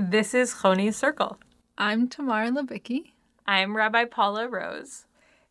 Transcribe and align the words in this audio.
This 0.00 0.32
is 0.32 0.54
Choni's 0.54 0.96
Circle. 0.96 1.40
I'm 1.76 2.06
Tamar 2.06 2.52
Levicki. 2.52 3.14
I'm 3.48 3.76
Rabbi 3.76 4.04
Paula 4.04 4.46
Rose. 4.46 5.06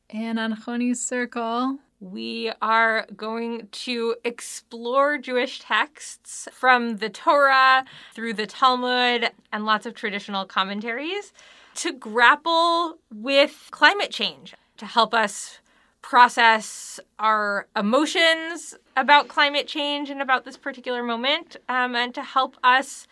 And 0.10 0.40
on 0.40 0.56
Choni's 0.56 1.06
Circle, 1.06 1.80
we 2.00 2.54
are 2.62 3.06
going 3.14 3.68
to 3.70 4.16
explore 4.24 5.18
Jewish 5.18 5.60
texts 5.60 6.48
from 6.54 7.00
the 7.00 7.10
Torah 7.10 7.84
through 8.16 8.36
the 8.36 8.48
Talmud 8.48 9.32
and 9.52 9.66
lots 9.66 9.86
of 9.86 9.96
traditional 9.96 10.46
commentaries 10.46 11.34
to 11.76 11.92
grapple 11.92 13.00
with 13.14 13.68
climate 13.72 14.12
change, 14.12 14.56
to 14.78 14.86
help 14.86 15.14
us 15.14 15.60
process 16.02 17.02
our 17.20 17.68
emotions 17.76 18.76
about 18.96 19.28
climate 19.28 19.68
change 19.68 20.10
and 20.10 20.22
about 20.22 20.46
this 20.46 20.56
particular 20.56 21.04
moment, 21.04 21.58
um, 21.68 21.98
and 21.98 22.16
to 22.16 22.24
help 22.24 22.56
us 22.64 23.08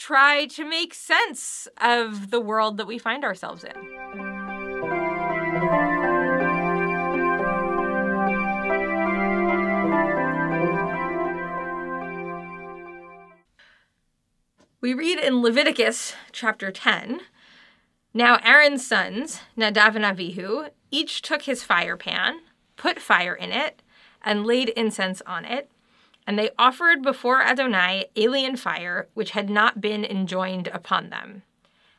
try 0.00 0.46
to 0.46 0.64
make 0.64 0.94
sense 0.94 1.68
of 1.76 2.30
the 2.30 2.40
world 2.40 2.78
that 2.78 2.86
we 2.86 2.96
find 2.96 3.22
ourselves 3.22 3.62
in. 3.62 3.76
We 14.80 14.94
read 14.94 15.18
in 15.18 15.42
Leviticus 15.42 16.14
chapter 16.32 16.72
10 16.72 17.20
Now 18.14 18.38
Aaron's 18.42 18.86
sons, 18.86 19.40
Nadav 19.54 19.96
and 19.96 20.06
Avihu, 20.06 20.70
each 20.90 21.20
took 21.20 21.42
his 21.42 21.62
fire 21.62 21.98
pan, 21.98 22.40
put 22.76 22.98
fire 22.98 23.34
in 23.34 23.52
it, 23.52 23.82
and 24.22 24.46
laid 24.46 24.70
incense 24.70 25.20
on 25.26 25.44
it. 25.44 25.70
And 26.26 26.38
they 26.38 26.50
offered 26.58 27.02
before 27.02 27.42
Adonai 27.42 28.06
alien 28.16 28.56
fire, 28.56 29.08
which 29.14 29.32
had 29.32 29.50
not 29.50 29.80
been 29.80 30.04
enjoined 30.04 30.68
upon 30.68 31.10
them. 31.10 31.42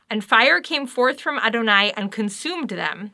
And 0.08 0.24
fire 0.24 0.60
came 0.60 0.86
forth 0.86 1.20
from 1.20 1.38
Adonai 1.38 1.92
and 1.96 2.12
consumed 2.12 2.70
them. 2.70 3.12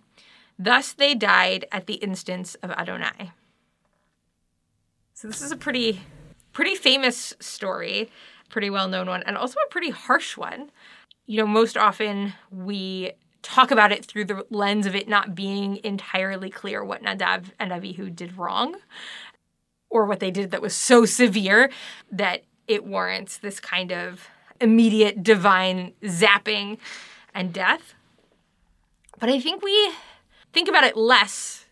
Thus 0.59 0.93
they 0.93 1.15
died 1.15 1.65
at 1.71 1.87
the 1.87 1.95
instance 1.95 2.55
of 2.57 2.71
Adonai. 2.71 3.33
So 5.15 5.29
this 5.29 5.43
is 5.43 5.53
a 5.53 5.57
pretty 5.57 6.01
pretty 6.53 6.75
famous 6.75 7.35
story 7.41 8.11
pretty 8.49 8.71
well 8.71 8.89
known 8.89 9.09
one, 9.09 9.23
and 9.25 9.37
also 9.37 9.59
a 9.61 9.71
pretty 9.71 9.91
harsh 9.91 10.37
one. 10.37 10.71
You 11.27 11.39
know, 11.39 11.47
most 11.47 11.77
often 11.77 12.35
we 12.51 13.13
talk 13.43 13.71
about 13.71 13.93
it 13.93 14.05
through 14.05 14.25
the 14.25 14.45
lens 14.51 14.87
of 14.87 14.95
it 14.95 15.09
not 15.09 15.35
being 15.35 15.79
entirely 15.85 16.51
clear 16.51 16.85
what 16.85 17.03
Nadav 17.03 17.53
and 17.59 17.71
Avihu 17.71 18.15
did 18.15 18.37
wrong 18.37 18.77
or 19.91 20.05
what 20.05 20.21
they 20.21 20.31
did 20.31 20.51
that 20.51 20.63
was 20.63 20.75
so 20.75 21.05
severe 21.05 21.71
that 22.11 22.45
it 22.67 22.85
warrants 22.85 23.39
this 23.39 23.61
kind 23.61 23.93
of 23.93 24.29
immediate 24.61 25.23
divine 25.23 25.93
zapping 26.03 26.79
and 27.35 27.53
death. 27.53 27.95
But 29.19 29.29
I 29.31 29.41
think 29.41 29.63
we 29.63 29.93
think 30.53 30.69
about 30.69 30.85
it 30.85 30.97
less 30.97 31.67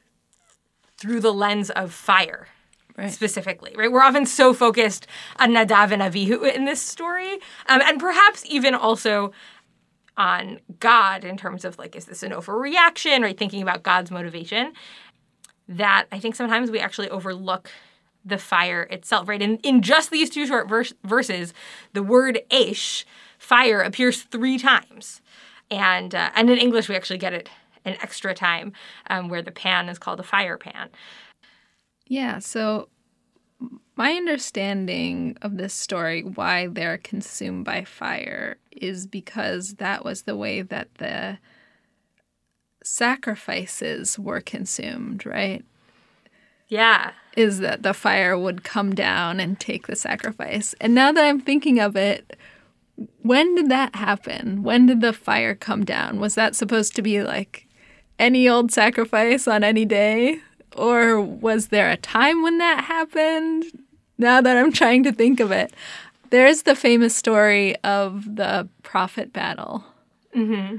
through 0.98 1.20
the 1.20 1.32
lens 1.32 1.70
of 1.70 1.92
fire 1.92 2.48
right. 2.96 3.12
specifically, 3.12 3.74
right? 3.76 3.90
We're 3.90 4.02
often 4.02 4.26
so 4.26 4.54
focused 4.54 5.06
on 5.38 5.50
Nadav 5.50 5.90
and 5.92 6.02
Avihu 6.02 6.52
in 6.52 6.64
this 6.64 6.80
story, 6.80 7.34
um, 7.68 7.82
and 7.82 8.00
perhaps 8.00 8.44
even 8.46 8.74
also 8.74 9.32
on 10.16 10.60
God 10.80 11.24
in 11.24 11.36
terms 11.36 11.64
of 11.64 11.78
like, 11.78 11.94
is 11.94 12.06
this 12.06 12.22
an 12.22 12.32
overreaction, 12.32 13.22
right? 13.22 13.36
Thinking 13.36 13.62
about 13.62 13.82
God's 13.82 14.10
motivation. 14.10 14.72
That 15.68 16.06
I 16.12 16.20
think 16.20 16.36
sometimes 16.36 16.70
we 16.70 16.78
actually 16.78 17.10
overlook 17.10 17.70
the 18.26 18.38
fire 18.38 18.82
itself, 18.90 19.28
right? 19.28 19.40
In, 19.40 19.58
in 19.58 19.82
just 19.82 20.10
these 20.10 20.28
two 20.28 20.46
short 20.46 20.68
verse, 20.68 20.92
verses, 21.04 21.54
the 21.92 22.02
word 22.02 22.40
Aish, 22.50 23.04
fire, 23.38 23.80
appears 23.80 24.22
three 24.22 24.58
times. 24.58 25.20
And, 25.70 26.14
uh, 26.14 26.30
and 26.34 26.50
in 26.50 26.58
English, 26.58 26.88
we 26.88 26.96
actually 26.96 27.18
get 27.18 27.32
it 27.32 27.48
an 27.84 27.96
extra 28.02 28.34
time 28.34 28.72
um, 29.08 29.28
where 29.28 29.42
the 29.42 29.52
pan 29.52 29.88
is 29.88 29.98
called 29.98 30.20
a 30.20 30.24
fire 30.24 30.58
pan. 30.58 30.90
Yeah, 32.06 32.40
so 32.40 32.88
my 33.96 34.12
understanding 34.12 35.36
of 35.40 35.56
this 35.56 35.72
story, 35.72 36.22
why 36.22 36.66
they're 36.66 36.98
consumed 36.98 37.64
by 37.64 37.84
fire, 37.84 38.58
is 38.70 39.06
because 39.06 39.74
that 39.74 40.04
was 40.04 40.22
the 40.22 40.36
way 40.36 40.62
that 40.62 40.94
the 40.96 41.38
sacrifices 42.82 44.18
were 44.18 44.40
consumed, 44.40 45.24
right? 45.24 45.64
Yeah. 46.68 47.12
Is 47.36 47.58
that 47.60 47.82
the 47.82 47.94
fire 47.94 48.38
would 48.38 48.64
come 48.64 48.94
down 48.94 49.40
and 49.40 49.58
take 49.60 49.86
the 49.86 49.96
sacrifice. 49.96 50.74
And 50.80 50.94
now 50.94 51.12
that 51.12 51.24
I'm 51.24 51.40
thinking 51.40 51.78
of 51.78 51.96
it, 51.96 52.36
when 53.22 53.54
did 53.54 53.68
that 53.68 53.94
happen? 53.94 54.62
When 54.62 54.86
did 54.86 55.00
the 55.00 55.12
fire 55.12 55.54
come 55.54 55.84
down? 55.84 56.18
Was 56.18 56.34
that 56.34 56.56
supposed 56.56 56.96
to 56.96 57.02
be 57.02 57.22
like 57.22 57.66
any 58.18 58.48
old 58.48 58.72
sacrifice 58.72 59.46
on 59.46 59.62
any 59.62 59.84
day? 59.84 60.40
Or 60.76 61.20
was 61.20 61.68
there 61.68 61.90
a 61.90 61.96
time 61.96 62.42
when 62.42 62.58
that 62.58 62.84
happened? 62.84 63.64
Now 64.18 64.40
that 64.40 64.56
I'm 64.56 64.72
trying 64.72 65.02
to 65.04 65.12
think 65.12 65.40
of 65.40 65.52
it, 65.52 65.74
there's 66.30 66.62
the 66.62 66.74
famous 66.74 67.14
story 67.14 67.76
of 67.84 68.36
the 68.36 68.68
prophet 68.82 69.32
battle. 69.32 69.84
Mm-hmm. 70.34 70.76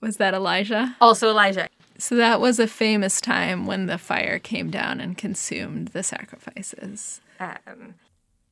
Was 0.00 0.18
that 0.18 0.34
Elijah? 0.34 0.94
Also 1.00 1.30
Elijah. 1.30 1.68
So 1.98 2.16
that 2.16 2.40
was 2.40 2.58
a 2.58 2.66
famous 2.66 3.20
time 3.20 3.66
when 3.66 3.86
the 3.86 3.98
fire 3.98 4.38
came 4.38 4.70
down 4.70 5.00
and 5.00 5.16
consumed 5.16 5.88
the 5.88 6.02
sacrifices. 6.02 7.20
Um, 7.38 7.94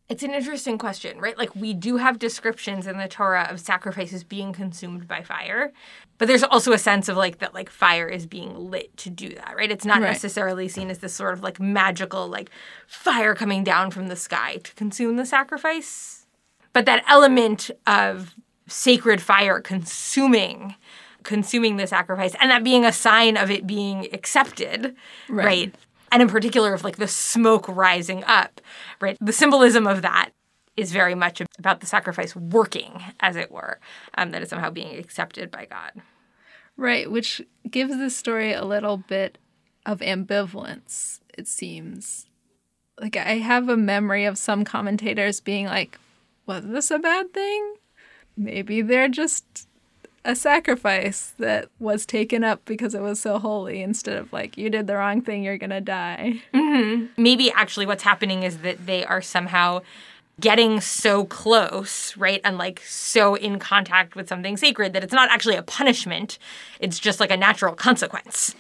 it's 0.09 0.23
an 0.23 0.35
interesting 0.35 0.77
question, 0.77 1.19
right? 1.19 1.39
Like 1.39 1.57
we 1.57 1.73
do 1.73 1.97
have 1.97 2.19
descriptions 2.19 2.87
in 2.87 2.99
the 2.99 3.09
Torah 3.09 3.49
of 3.51 3.59
sacrifices 3.59 4.23
being 4.25 4.53
consumed 4.53 5.09
by 5.09 5.23
fire, 5.23 5.73
but 6.19 6.29
there's 6.29 6.43
also 6.43 6.73
a 6.73 6.79
sense 6.79 7.09
of 7.09 7.17
like 7.17 7.39
that 7.39 7.55
like 7.55 7.71
fire 7.71 8.07
is 8.07 8.27
being 8.27 8.55
lit 8.55 8.95
to 8.99 9.11
do 9.11 9.31
that, 9.31 9.57
right? 9.57 9.71
It's 9.71 9.87
not 9.87 10.03
right. 10.03 10.09
necessarily 10.09 10.69
seen 10.69 10.91
as 10.91 10.99
this 10.99 11.15
sort 11.15 11.33
of 11.33 11.43
like 11.43 11.59
magical 11.59 12.29
like 12.29 12.51
fire 12.87 13.35
coming 13.35 13.65
down 13.65 13.91
from 13.91 14.09
the 14.09 14.17
sky 14.17 14.59
to 14.63 14.75
consume 14.75 15.17
the 15.17 15.25
sacrifice. 15.25 16.27
But 16.75 16.85
that 16.87 17.05
element 17.09 17.71
of 17.87 18.35
sacred 18.67 19.23
fire 19.23 19.61
consuming 19.61 20.75
consuming 21.23 21.77
the 21.77 21.87
sacrifice 21.87 22.35
and 22.41 22.51
that 22.51 22.65
being 22.65 22.85
a 22.85 22.93
sign 22.93 23.37
of 23.37 23.51
it 23.51 23.67
being 23.67 24.09
accepted, 24.13 24.95
right? 25.29 25.45
right? 25.45 25.75
and 26.13 26.21
in 26.21 26.29
particular 26.29 26.75
of 26.75 26.85
like 26.85 26.97
the 26.97 27.09
smoke 27.09 27.67
rising 27.69 28.23
up, 28.25 28.61
right? 29.01 29.17
The 29.21 29.33
symbolism 29.33 29.87
of 29.87 30.03
that 30.03 30.31
is 30.77 30.93
very 30.93 31.15
much 31.15 31.43
about 31.59 31.81
the 31.81 31.87
sacrifice 31.87 32.37
working, 32.37 33.03
as 33.21 33.37
it 33.37 33.51
were, 33.51 33.81
um, 34.17 34.31
that 34.31 34.43
is 34.43 34.51
somehow 34.51 34.71
being 34.71 34.99
accepted 34.99 35.51
by 35.51 35.67
God. 35.67 35.93
Right, 36.77 37.11
which 37.11 37.43
gives 37.69 37.97
the 37.97 38.09
story 38.09 38.53
a 38.53 38.65
little 38.65 38.97
bit 38.97 39.39
of 39.85 40.01
ambivalence, 40.01 41.21
it 41.37 41.47
seems. 41.47 42.27
Like, 42.99 43.17
I 43.17 43.39
have 43.39 43.69
a 43.69 43.77
memory 43.77 44.25
of 44.25 44.39
some 44.39 44.65
commentators 44.65 45.41
being 45.41 45.67
like, 45.67 45.99
was 46.47 46.67
this 46.67 46.91
a 46.91 46.99
bad 46.99 47.35
thing? 47.35 47.75
Maybe 48.37 48.81
they're 48.81 49.09
just 49.09 49.69
a 50.25 50.37
sacrifice 50.37 51.35
that 51.39 51.69
was 51.79 52.07
taken 52.07 52.45
up 52.45 52.65
because 52.65 52.95
it 52.95 53.03
was 53.03 53.19
so 53.19 53.39
holy 53.39 53.83
instead 53.83 54.17
of 54.17 54.33
like 54.33 54.57
you 54.57 54.71
did 54.71 54.87
the 54.87 54.97
wrong 54.97 55.21
thing 55.21 55.43
you're 55.43 55.59
gonna 55.59 55.81
die. 55.81 56.41
Mm-hmm. 56.55 57.07
maybe 57.17 57.51
actually 57.53 57.87
what's 57.87 58.03
happening 58.03 58.43
is 58.43 58.59
that 58.59 58.87
they 58.87 59.05
are 59.05 59.21
somehow 59.21 59.81
getting 60.41 60.81
so 60.81 61.25
close 61.27 62.17
right 62.17 62.41
and 62.45 62.57
like 62.57 62.81
so 62.81 63.35
in 63.35 63.59
contact 63.59 64.17
with 64.17 64.29
something 64.29 64.57
sacred 64.57 64.93
that 64.93 65.05
it's 65.05 65.13
not 65.13 65.31
actually 65.31 65.57
a 65.57 65.63
punishment. 65.63 66.39
It's 66.81 66.99
just 66.99 67.21
like 67.21 67.31
a 67.31 67.37
natural 67.37 67.75
consequence. 67.75 68.55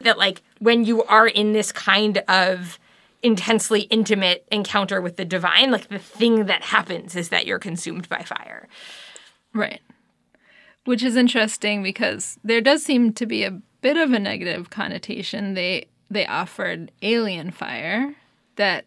That 0.00 0.18
like 0.18 0.42
when 0.58 0.84
you 0.84 1.04
are 1.04 1.28
in 1.28 1.52
this 1.52 1.72
kind 1.72 2.18
of 2.28 2.78
intensely 3.22 3.82
intimate 3.82 4.44
encounter 4.50 5.00
with 5.00 5.16
the 5.16 5.24
divine 5.24 5.70
like 5.70 5.88
the 5.88 5.98
thing 5.98 6.46
that 6.46 6.62
happens 6.62 7.14
is 7.14 7.28
that 7.28 7.46
you're 7.46 7.58
consumed 7.58 8.08
by 8.08 8.22
fire. 8.22 8.66
Right 9.54 9.80
which 10.84 11.02
is 11.02 11.16
interesting 11.16 11.82
because 11.82 12.38
there 12.42 12.60
does 12.60 12.84
seem 12.84 13.12
to 13.14 13.26
be 13.26 13.44
a 13.44 13.60
bit 13.80 13.96
of 13.96 14.12
a 14.12 14.18
negative 14.18 14.70
connotation. 14.70 15.54
They 15.54 15.86
they 16.10 16.26
offered 16.26 16.92
alien 17.00 17.50
fire 17.50 18.14
that 18.56 18.84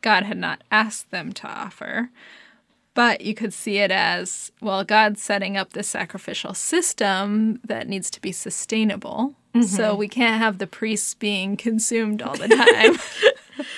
God 0.00 0.24
had 0.24 0.38
not 0.38 0.62
asked 0.70 1.10
them 1.10 1.32
to 1.32 1.46
offer. 1.46 2.10
But 2.94 3.20
you 3.20 3.34
could 3.34 3.52
see 3.52 3.78
it 3.78 3.92
as 3.92 4.50
well, 4.60 4.82
God's 4.82 5.22
setting 5.22 5.56
up 5.56 5.72
this 5.72 5.88
sacrificial 5.88 6.52
system 6.52 7.60
that 7.64 7.86
needs 7.86 8.10
to 8.10 8.20
be 8.20 8.32
sustainable. 8.32 9.34
Mm-hmm. 9.54 9.62
So 9.62 9.94
we 9.94 10.08
can't 10.08 10.40
have 10.40 10.58
the 10.58 10.66
priests 10.66 11.14
being 11.14 11.56
consumed 11.56 12.22
all 12.22 12.34
the 12.34 12.48
time. 12.48 12.98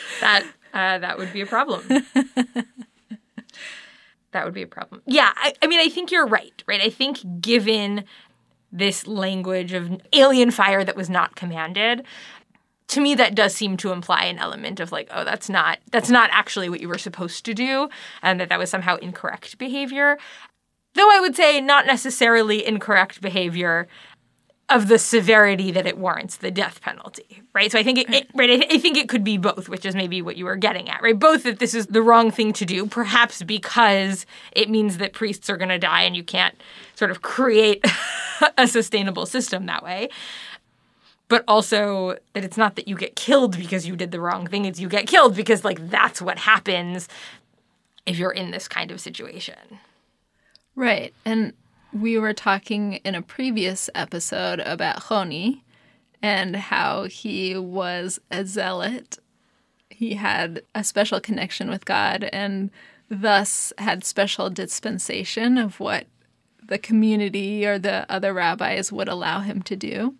that 0.21 0.45
uh, 0.73 0.99
that 0.99 1.19
would 1.19 1.33
be 1.33 1.43
a 1.43 1.47
problem. 1.47 1.83
that 4.33 4.45
would 4.45 4.55
be 4.55 4.63
a 4.63 4.67
problem. 4.67 5.03
Yeah, 5.07 5.33
I, 5.37 5.55
I 5.63 5.67
mean, 5.67 5.81
I 5.81 5.89
think 5.89 6.11
you're 6.11 6.27
right, 6.27 6.63
right? 6.67 6.81
I 6.81 6.91
think 6.91 7.41
given 7.41 8.05
this 8.73 9.07
language 9.07 9.73
of 9.73 10.01
alien 10.13 10.51
fire 10.51 10.85
that 10.85 10.97
was 10.97 11.11
not 11.11 11.35
commanded, 11.35 12.05
to 12.89 13.01
me 13.01 13.15
that 13.15 13.35
does 13.35 13.55
seem 13.55 13.77
to 13.79 13.93
imply 13.93 14.25
an 14.25 14.39
element 14.39 14.81
of 14.81 14.91
like 14.91 15.09
oh 15.13 15.23
that's 15.23 15.49
not 15.49 15.79
that's 15.93 16.11
not 16.11 16.29
actually 16.33 16.69
what 16.69 16.81
you 16.81 16.89
were 16.89 16.99
supposed 16.99 17.45
to 17.45 17.55
do 17.55 17.89
and 18.21 18.41
that 18.41 18.49
that 18.49 18.59
was 18.59 18.69
somehow 18.69 18.97
incorrect 18.97 19.59
behavior 19.59 20.19
Though 20.95 21.11
I 21.11 21.21
would 21.21 21.37
say 21.37 21.61
not 21.61 21.87
necessarily 21.87 22.67
incorrect 22.67 23.21
behavior 23.21 23.87
of 24.71 24.89
the 24.89 24.99
severity 24.99 25.73
that 25.73 25.87
it 25.87 25.99
warrants 25.99 26.37
the 26.37 26.51
death 26.51 26.81
penalty, 26.81 27.43
right? 27.53 27.71
So 27.73 27.79
I 27.79 27.83
think 27.83 27.99
it, 27.99 28.09
it 28.09 28.29
right. 28.35 28.51
I, 28.51 28.75
I 28.75 28.79
think 28.79 28.97
it 28.97 29.09
could 29.09 29.25
be 29.25 29.37
both, 29.37 29.69
which 29.69 29.85
is 29.85 29.95
maybe 29.95 30.23
what 30.23 30.37
you 30.37 30.45
were 30.45 30.57
getting 30.57 30.89
at, 30.89 31.03
right? 31.03 31.19
Both 31.19 31.43
that 31.43 31.59
this 31.59 31.75
is 31.75 31.89
the 31.89 32.03
wrong 32.03 32.31
thing 32.31 32.53
to 32.55 32.65
do, 32.65 32.87
perhaps 32.87 33.43
because 33.43 34.27
it 34.53 34.71
means 34.71 34.99
that 34.99 35.13
priests 35.13 35.51
are 35.51 35.57
going 35.57 35.69
to 35.71 35.79
die, 35.79 36.03
and 36.03 36.17
you 36.17 36.23
can't 36.23 36.55
sort 36.95 37.11
of 37.11 37.21
create 37.23 37.85
a 38.59 38.69
sustainable 38.69 39.27
system 39.27 39.67
that 39.67 39.83
way. 39.83 40.09
But 41.29 41.45
also 41.47 42.17
that 42.33 42.45
it's 42.45 42.57
not 42.57 42.77
that 42.77 42.89
you 42.89 42.97
get 42.97 43.17
killed 43.17 43.57
because 43.57 43.87
you 43.87 43.97
did 43.97 44.13
the 44.13 44.21
wrong 44.21 44.47
thing; 44.47 44.65
it's 44.65 44.79
you 44.79 44.89
get 44.89 45.07
killed 45.07 45.35
because 45.35 45.65
like 45.65 45.91
that's 45.91 46.23
what 46.23 46.39
happens 46.39 47.09
if 48.07 48.19
you're 48.19 48.33
in 48.33 48.53
this 48.53 48.69
kind 48.69 48.91
of 48.91 49.01
situation. 49.01 49.81
Right, 50.77 51.13
and 51.25 51.53
we 51.93 52.19
were 52.19 52.33
talking 52.33 52.95
in 53.05 53.15
a 53.15 53.23
previous 53.23 53.91
episode 53.95 54.61
about 54.61 55.05
Honi 55.05 55.65
and 56.23 56.55
how 56.57 57.05
he 57.05 57.57
was 57.57 58.21
a 58.31 58.45
zealot. 58.45 59.19
He 59.89 60.15
had 60.15 60.63
a 60.75 60.85
special 60.85 61.21
connection 61.21 61.69
with 61.69 61.85
God 61.85 62.25
and 62.33 62.71
thus 63.09 63.73
had 63.79 64.05
special 64.05 64.51
dispensation 64.51 65.59
of 65.59 65.81
what 65.81 66.07
the 66.63 66.79
community 66.79 67.67
or 67.67 67.79
the 67.79 68.07
other 68.11 68.33
rabbis 68.33 68.93
would 68.93 69.09
allow 69.09 69.41
him 69.41 69.63
to 69.63 69.77
do. 69.77 70.15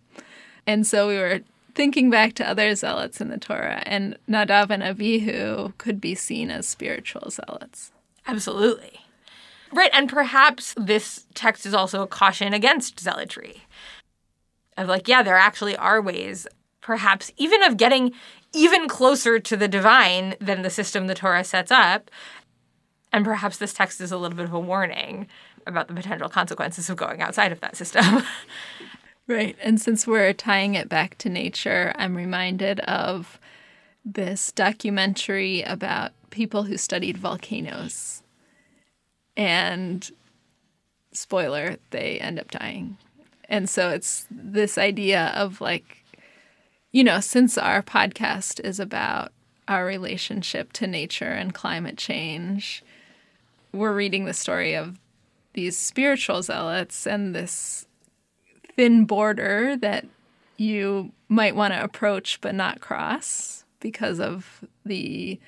And 0.67 0.87
so 0.87 1.09
we 1.09 1.17
were 1.17 1.41
thinking 1.75 2.11
back 2.11 2.35
to 2.35 2.49
other 2.49 2.75
zealots 2.75 3.21
in 3.21 3.29
the 3.29 3.39
Torah, 3.39 3.83
and 3.87 4.19
Nadav 4.29 4.71
and 4.71 4.83
Avihu 4.83 5.77
could 5.79 6.01
be 6.01 6.15
seen 6.15 6.51
as 6.51 6.67
spiritual 6.67 7.31
zealots. 7.31 7.93
Absolutely. 8.27 9.00
Right, 9.73 9.91
and 9.93 10.09
perhaps 10.09 10.75
this 10.77 11.27
text 11.35 11.65
is 11.65 11.75
also 11.75 12.03
a 12.03 12.07
caution 12.07 12.53
against 12.53 12.99
zealotry. 12.99 13.63
Of 14.77 14.89
like, 14.89 15.07
yeah, 15.07 15.23
there 15.23 15.37
actually 15.37 15.77
are 15.77 16.01
ways, 16.03 16.47
perhaps 16.81 17.31
even 17.37 17.63
of 17.63 17.77
getting 17.77 18.13
even 18.53 18.89
closer 18.89 19.39
to 19.39 19.57
the 19.57 19.69
divine 19.69 20.35
than 20.41 20.63
the 20.63 20.71
system 20.71 21.07
the 21.07 21.15
Torah 21.15 21.45
sets 21.45 21.71
up. 21.71 22.11
And 23.13 23.25
perhaps 23.25 23.59
this 23.59 23.73
text 23.73 24.01
is 24.01 24.11
a 24.11 24.19
little 24.19 24.37
bit 24.37 24.47
of 24.47 24.53
a 24.53 24.61
warning 24.61 25.29
about 25.67 25.89
the 25.89 25.95
potential 25.95 26.29
consequences 26.29 26.91
of 26.91 26.97
going 26.97 27.21
outside 27.21 27.53
of 27.53 27.61
that 27.61 27.77
system. 27.77 28.23
right. 29.29 29.57
And 29.63 29.81
since 29.81 30.07
we're 30.07 30.33
tying 30.33 30.75
it 30.75 30.89
back 30.89 31.19
to 31.19 31.29
nature, 31.29 31.93
I'm 31.97 32.17
reminded 32.17 32.81
of 32.81 33.39
this 34.05 34.51
documentary 34.53 35.63
about 35.63 36.13
people 36.31 36.65
who 36.65 36.77
studied 36.77 37.19
volcanoes 37.19 38.23
and 39.37 40.11
spoiler, 41.13 41.77
they 41.91 42.19
end 42.21 42.39
up 42.39 42.51
dying. 42.51 42.97
And 43.49 43.69
so 43.69 43.91
it's 43.91 44.27
this 44.31 44.79
idea 44.79 45.33
of 45.35 45.61
like, 45.61 46.05
you 46.93 47.03
know, 47.05 47.21
since 47.21 47.59
our 47.59 47.83
podcast 47.83 48.61
is 48.61 48.79
about 48.79 49.33
our 49.69 49.85
relationship 49.85 50.73
to 50.75 50.87
nature 50.87 51.31
and 51.31 51.55
climate 51.55 51.97
change, 51.97 52.83
we're 53.73 53.95
reading 53.95 54.25
the 54.25 54.35
story 54.35 54.75
of 54.75 54.99
these 55.55 55.77
spiritual 55.77 56.43
zealots 56.43 57.07
and 57.07 57.35
this 57.35 57.87
thin 58.77 59.05
border 59.05 59.77
that 59.77 60.07
you 60.57 61.13
might 61.29 61.57
want 61.57 61.73
to 61.73 61.83
approach 61.83 62.41
but 62.41 62.55
not 62.55 62.81
cross 62.81 63.65
because 63.81 64.21
of 64.21 64.65
the 64.85 65.39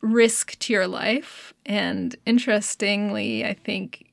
risk 0.00 0.58
to 0.60 0.72
your 0.72 0.86
life. 0.86 1.52
And 1.66 2.16
interestingly, 2.24 3.44
I 3.44 3.54
think 3.54 4.06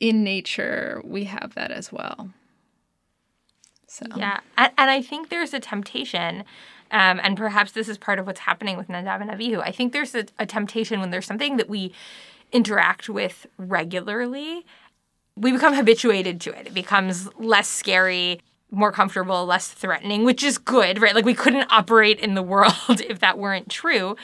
in 0.00 0.24
nature, 0.24 1.00
we 1.04 1.24
have 1.24 1.54
that 1.54 1.70
as 1.70 1.92
well. 1.92 2.30
So. 3.86 4.06
Yeah. 4.16 4.40
And, 4.56 4.72
I 4.78 5.02
think 5.02 5.28
there's 5.28 5.52
a 5.52 5.60
temptation, 5.60 6.44
um, 6.90 7.20
and 7.22 7.36
perhaps 7.36 7.72
this 7.72 7.88
is 7.88 7.98
part 7.98 8.18
of 8.18 8.26
what's 8.26 8.40
happening 8.40 8.78
with 8.78 8.88
Nadav 8.88 9.20
and 9.20 9.30
Avihu. 9.30 9.60
I 9.62 9.70
think 9.70 9.92
there's 9.92 10.14
a, 10.14 10.24
a 10.38 10.46
temptation 10.46 10.98
when 10.98 11.10
there's 11.10 11.26
something 11.26 11.58
that 11.58 11.68
we 11.68 11.92
interact 12.52 13.08
with 13.08 13.46
regularly, 13.58 14.64
we 15.36 15.52
become 15.52 15.74
habituated 15.74 16.40
to 16.42 16.58
it. 16.58 16.66
It 16.66 16.74
becomes 16.74 17.28
less 17.38 17.68
scary 17.68 18.40
more 18.70 18.90
comfortable, 18.90 19.44
less 19.44 19.68
threatening, 19.68 20.24
which 20.24 20.42
is 20.42 20.56
good, 20.56 21.00
right? 21.00 21.14
Like 21.14 21.26
we 21.26 21.34
couldn't 21.34 21.70
operate 21.70 22.18
in 22.18 22.34
the 22.34 22.42
world 22.54 22.72
if 22.88 23.20
that 23.20 23.38
weren't 23.38 23.68
true. 23.68 24.16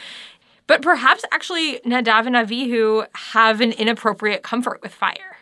But 0.69 0.83
perhaps 0.83 1.25
actually 1.33 1.81
Nadav 1.81 2.27
and 2.27 2.37
Avihu 2.37 3.07
have 3.15 3.61
an 3.61 3.73
inappropriate 3.73 4.45
comfort 4.45 4.81
with 4.83 4.93
fire. 4.93 5.39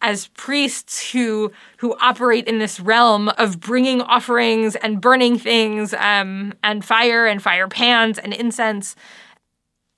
As 0.00 0.28
priests 0.28 1.12
who 1.12 1.52
who 1.76 1.96
operate 2.00 2.48
in 2.48 2.58
this 2.58 2.80
realm 2.80 3.28
of 3.28 3.60
bringing 3.60 4.02
offerings 4.02 4.74
and 4.76 5.00
burning 5.00 5.38
things, 5.38 5.94
um, 5.94 6.54
and 6.64 6.84
fire 6.84 7.26
and 7.26 7.42
fire 7.42 7.68
pans 7.68 8.18
and 8.18 8.32
incense, 8.34 8.96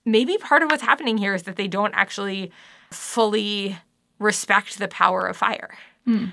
maybe 0.05 0.37
part 0.37 0.63
of 0.63 0.71
what's 0.71 0.83
happening 0.83 1.17
here 1.17 1.35
is 1.35 1.45
that 1.45 1.57
they 1.57 1.69
don't 1.69 1.95
actually 1.95 2.53
fully 2.91 3.79
respect 4.19 4.79
the 4.79 4.89
power 4.89 5.27
of 5.27 5.37
fire 5.37 5.77
mm. 6.07 6.33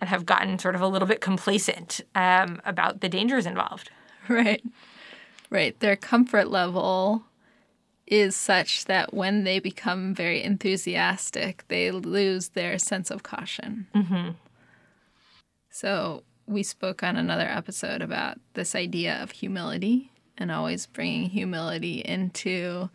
and 0.00 0.10
have 0.10 0.26
gotten 0.26 0.58
sort 0.58 0.74
of 0.74 0.80
a 0.80 0.88
little 0.88 1.08
bit 1.08 1.20
complacent 1.20 2.00
um, 2.14 2.60
about 2.64 3.00
the 3.00 3.08
dangers 3.08 3.46
involved. 3.46 3.90
Right. 4.28 4.62
Right. 5.50 5.78
Their 5.80 5.96
comfort 5.96 6.48
level 6.48 7.24
is 8.12 8.36
such 8.36 8.84
that 8.84 9.14
when 9.14 9.42
they 9.44 9.58
become 9.58 10.14
very 10.14 10.42
enthusiastic, 10.42 11.64
they 11.68 11.90
lose 11.90 12.50
their 12.50 12.78
sense 12.78 13.10
of 13.10 13.22
caution. 13.22 13.86
Mm-hmm. 13.94 14.32
So, 15.70 16.22
we 16.46 16.62
spoke 16.62 17.02
on 17.02 17.16
another 17.16 17.46
episode 17.48 18.02
about 18.02 18.38
this 18.52 18.74
idea 18.74 19.22
of 19.22 19.30
humility 19.30 20.10
and 20.36 20.52
always 20.52 20.84
bringing 20.84 21.30
humility 21.30 22.00
into 22.00 22.90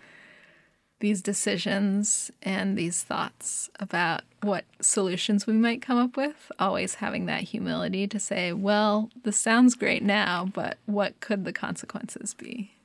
these 0.99 1.23
decisions 1.23 2.29
and 2.43 2.77
these 2.77 3.01
thoughts 3.01 3.71
about 3.79 4.21
what 4.43 4.65
solutions 4.81 5.47
we 5.47 5.53
might 5.53 5.81
come 5.81 5.97
up 5.97 6.15
with, 6.15 6.51
always 6.59 6.95
having 6.95 7.25
that 7.25 7.41
humility 7.41 8.05
to 8.07 8.19
say, 8.19 8.53
well, 8.53 9.09
this 9.23 9.37
sounds 9.37 9.73
great 9.73 10.03
now, 10.03 10.47
but 10.53 10.77
what 10.85 11.19
could 11.21 11.43
the 11.43 11.53
consequences 11.53 12.35
be? 12.35 12.76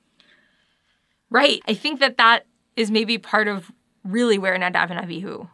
Right. 1.33 1.63
I 1.67 1.73
think 1.73 2.01
that 2.01 2.19
that 2.19 2.45
is 2.77 2.91
maybe 2.91 3.17
part 3.17 3.49
of 3.49 3.73
really 4.05 4.37
where 4.37 4.55
Nadav 4.57 4.91
and 4.91 5.01
Avihu 5.01 5.49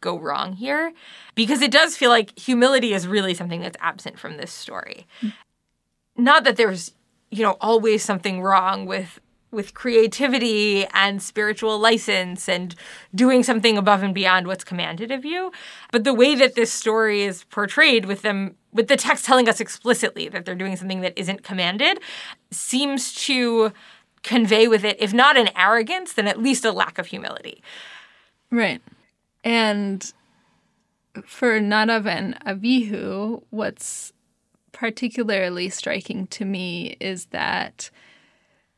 go 0.00 0.18
wrong 0.18 0.52
here 0.52 0.92
because 1.34 1.62
it 1.62 1.72
does 1.72 1.96
feel 1.96 2.10
like 2.10 2.38
humility 2.38 2.92
is 2.92 3.08
really 3.08 3.34
something 3.34 3.60
that's 3.60 3.76
absent 3.80 4.20
from 4.20 4.36
this 4.36 4.52
story. 4.52 5.06
Not 6.16 6.44
that 6.44 6.56
there's, 6.56 6.92
you 7.32 7.42
know, 7.42 7.56
always 7.60 8.04
something 8.04 8.40
wrong 8.40 8.86
with 8.86 9.20
with 9.52 9.74
creativity 9.74 10.86
and 10.92 11.22
spiritual 11.22 11.78
license 11.78 12.48
and 12.48 12.74
doing 13.14 13.42
something 13.42 13.78
above 13.78 14.02
and 14.02 14.14
beyond 14.14 14.46
what's 14.46 14.64
commanded 14.64 15.10
of 15.10 15.24
you, 15.24 15.50
but 15.92 16.04
the 16.04 16.12
way 16.12 16.34
that 16.34 16.56
this 16.56 16.70
story 16.72 17.22
is 17.22 17.44
portrayed 17.44 18.04
with 18.04 18.22
them 18.22 18.54
with 18.72 18.88
the 18.88 18.96
text 18.96 19.24
telling 19.24 19.48
us 19.48 19.58
explicitly 19.60 20.28
that 20.28 20.44
they're 20.44 20.54
doing 20.54 20.76
something 20.76 21.00
that 21.00 21.16
isn't 21.16 21.42
commanded 21.42 21.98
seems 22.50 23.14
to 23.14 23.72
convey 24.26 24.66
with 24.66 24.84
it, 24.84 24.96
if 24.98 25.14
not 25.14 25.36
an 25.36 25.48
arrogance, 25.56 26.12
then 26.12 26.26
at 26.26 26.42
least 26.42 26.64
a 26.64 26.72
lack 26.72 26.98
of 26.98 27.06
humility. 27.06 27.62
Right. 28.50 28.82
And 29.44 30.12
for 31.24 31.60
Nadav 31.60 32.06
and 32.06 32.38
Avihu, 32.44 33.42
what's 33.50 34.12
particularly 34.72 35.68
striking 35.68 36.26
to 36.26 36.44
me 36.44 36.96
is 37.00 37.26
that 37.26 37.88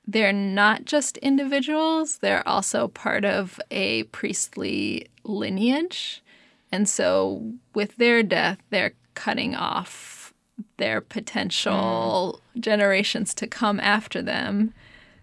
they're 0.06 0.32
not 0.32 0.84
just 0.84 1.16
individuals, 1.18 2.18
they're 2.18 2.46
also 2.46 2.88
part 2.88 3.24
of 3.24 3.58
a 3.70 4.04
priestly 4.04 5.08
lineage. 5.24 6.22
And 6.70 6.88
so 6.88 7.54
with 7.74 7.96
their 7.96 8.22
death, 8.22 8.58
they're 8.70 8.92
cutting 9.14 9.54
off 9.54 10.32
their 10.76 11.00
potential 11.00 12.40
mm. 12.56 12.60
generations 12.60 13.34
to 13.34 13.46
come 13.46 13.80
after 13.80 14.22
them. 14.22 14.74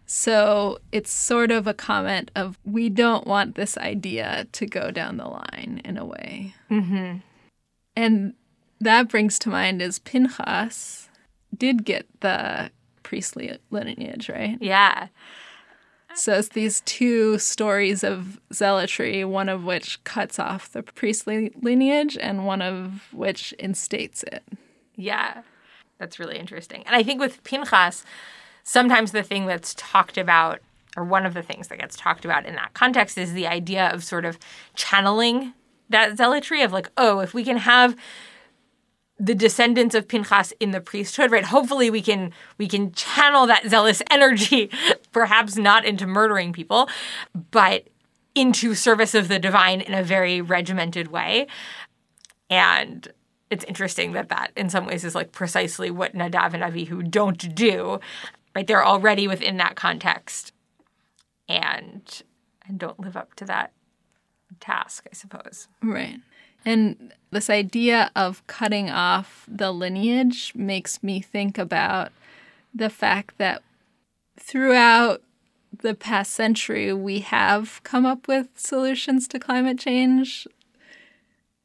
So 0.06 0.80
it's 0.92 1.12
sort 1.12 1.52
of 1.52 1.66
a 1.68 1.74
comment 1.74 2.30
of 2.36 2.60
we 2.64 2.90
don't 2.90 3.26
want 3.26 3.56
this 3.56 3.78
idea 3.78 4.46
to 4.52 4.66
go 4.66 4.92
down 4.92 5.18
the 5.18 5.28
line 5.28 5.82
in 5.84 5.98
a 5.98 6.06
way. 6.06 6.54
Mm-hmm. 6.70 7.18
And 7.96 8.34
that 8.80 9.10
brings 9.10 9.40
to 9.40 9.50
mind 9.50 9.82
is 9.82 10.00
Pinchas 10.00 11.10
did 11.56 11.86
get 11.86 12.06
the 12.20 12.70
priestly 13.04 13.58
lineage, 13.72 14.30
right? 14.30 14.58
Yeah. 14.62 15.08
So 16.14 16.34
it's 16.36 16.50
these 16.50 16.82
two 16.82 17.40
stories 17.40 18.04
of 18.04 18.40
zealotry, 18.54 19.26
one 19.26 19.50
of 19.50 19.66
which 19.66 20.04
cuts 20.04 20.40
off 20.40 20.72
the 20.72 20.84
priestly 20.84 21.52
lineage 21.62 22.18
and 22.18 22.46
one 22.46 22.62
of 22.62 23.04
which 23.12 23.54
instates 23.60 24.24
it. 24.24 24.44
Yeah. 24.96 25.42
That's 25.98 26.20
really 26.20 26.38
interesting. 26.38 26.84
And 26.86 26.96
I 26.96 27.04
think 27.04 27.20
with 27.20 27.44
Pinchas, 27.44 28.04
sometimes 28.66 29.14
the 29.14 29.24
thing 29.24 29.46
that's 29.46 29.74
talked 29.76 30.18
about 30.18 30.60
or 30.98 31.04
one 31.04 31.26
of 31.26 31.34
the 31.34 31.42
things 31.42 31.68
that 31.68 31.80
gets 31.80 31.96
talked 31.96 32.26
about 32.26 32.46
in 32.46 32.56
that 32.56 32.74
context 32.74 33.18
is 33.18 33.34
the 33.34 33.48
idea 33.48 33.90
of 33.90 34.04
sort 34.04 34.26
of 34.26 34.38
channeling 34.76 35.54
that 35.90 36.18
zealotry 36.18 36.62
of 36.62 36.74
like, 36.74 36.90
oh, 36.98 37.20
if 37.20 37.34
we 37.34 37.44
can 37.44 37.58
have 37.58 37.96
the 39.18 39.36
descendants 39.36 39.96
of 39.96 40.08
Pinchas 40.08 40.52
in 40.60 40.72
the 40.72 40.82
priesthood, 40.82 41.32
right? 41.32 41.46
Hopefully 41.46 41.90
we 41.90 42.02
can 42.02 42.34
we 42.58 42.68
can 42.68 42.92
channel 42.92 43.46
that 43.48 43.68
zealous 43.68 44.02
energy, 44.10 44.70
perhaps 45.12 45.56
not 45.58 45.86
into 45.86 46.08
murdering 46.08 46.52
people, 46.52 46.90
but 47.52 47.88
into 48.34 48.74
service 48.74 49.16
of 49.16 49.28
the 49.30 49.40
divine 49.40 49.80
in 49.80 49.94
a 49.94 50.04
very 50.04 50.42
regimented 50.42 51.10
way. 51.10 51.48
And 52.50 53.08
it's 53.50 53.64
interesting 53.66 54.12
that 54.14 54.30
that 54.30 54.52
in 54.58 54.70
some 54.70 54.86
ways 54.86 55.06
is 55.06 55.16
like 55.16 55.32
precisely 55.32 55.90
what 55.90 56.14
Nadav 56.14 56.54
and 56.54 56.64
Avihu 56.64 57.10
don't 57.10 57.56
do, 57.56 58.00
right? 58.56 58.66
They're 58.66 58.86
already 58.86 59.28
within 59.28 59.58
that 59.58 59.76
context 59.76 60.54
and 61.48 62.24
and 62.68 62.80
don't 62.80 63.00
live 63.00 63.16
up 63.16 63.36
to 63.36 63.46
that 63.46 63.74
task, 64.60 65.06
I 65.12 65.14
suppose. 65.14 65.68
Right. 65.84 66.20
And 66.66 67.14
this 67.30 67.50
idea 67.50 68.10
of 68.16 68.46
cutting 68.48 68.90
off 68.90 69.46
the 69.48 69.72
lineage 69.72 70.54
makes 70.56 71.04
me 71.04 71.22
think 71.22 71.60
about 71.60 72.12
the 72.74 72.90
fact 72.90 73.38
that 73.38 73.62
throughout 74.40 75.22
the 75.82 75.94
past 75.94 76.34
century, 76.34 76.92
we 76.92 77.20
have 77.20 77.82
come 77.84 78.06
up 78.06 78.28
with 78.28 78.48
solutions 78.56 79.28
to 79.28 79.40
climate 79.40 79.78
change. 79.78 80.48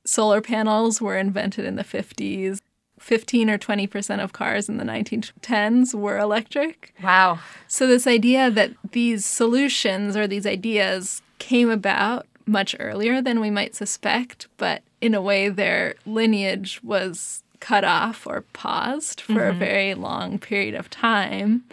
Solar 0.04 0.42
panels 0.42 1.00
were 1.00 1.16
invented 1.16 1.64
in 1.64 1.76
the 1.76 1.84
50s. 1.84 2.60
15 3.00 3.48
or 3.48 3.58
20% 3.58 4.22
of 4.22 4.32
cars 4.32 4.68
in 4.68 4.76
the 4.76 4.84
1910s 4.84 5.94
were 5.94 6.18
electric. 6.18 6.94
Wow. 7.02 7.40
So, 7.66 7.86
this 7.86 8.06
idea 8.06 8.50
that 8.50 8.72
these 8.92 9.24
solutions 9.24 10.16
or 10.16 10.26
these 10.26 10.46
ideas 10.46 11.22
came 11.38 11.70
about 11.70 12.26
much 12.46 12.76
earlier 12.78 13.22
than 13.22 13.40
we 13.40 13.50
might 13.50 13.74
suspect, 13.74 14.48
but 14.58 14.82
in 15.00 15.14
a 15.14 15.22
way, 15.22 15.48
their 15.48 15.94
lineage 16.04 16.80
was 16.82 17.42
cut 17.58 17.84
off 17.84 18.26
or 18.26 18.42
paused 18.52 19.20
for 19.20 19.32
mm-hmm. 19.32 19.56
a 19.56 19.58
very 19.58 19.94
long 19.94 20.38
period 20.38 20.74
of 20.74 20.90
time. 20.90 21.64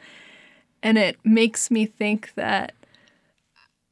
And 0.81 0.97
it 0.97 1.17
makes 1.25 1.69
me 1.69 1.85
think 1.85 2.33
that 2.35 2.73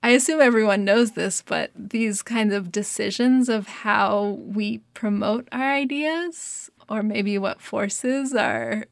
I 0.01 0.10
assume 0.12 0.39
everyone 0.39 0.86
knows 0.86 1.13
this, 1.13 1.42
but 1.42 1.72
these 1.75 2.22
kinds 2.22 2.54
of 2.54 2.72
decisions 2.72 3.50
of 3.50 3.68
how 3.68 4.38
we 4.39 4.77
promote 4.94 5.48
our 5.51 5.74
ideas, 5.74 6.70
or 6.89 7.04
maybe 7.04 7.38
what 7.38 7.62
forces 7.62 8.34
are 8.34 8.86